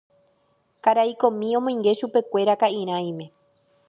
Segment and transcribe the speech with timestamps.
[0.83, 3.25] Karai komi omoinge chupekuéra ka'irãime.